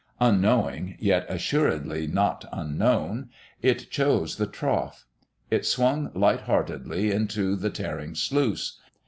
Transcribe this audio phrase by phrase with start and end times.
[0.19, 3.29] Unknowing (yet assuredly not unknown),
[3.61, 5.05] it chose the trough.
[5.51, 8.79] It swung light heartedly into the tearing sluice.